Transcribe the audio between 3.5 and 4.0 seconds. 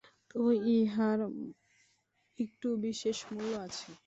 আছে।